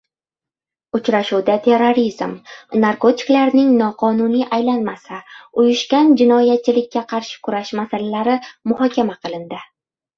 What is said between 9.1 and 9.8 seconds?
qilindi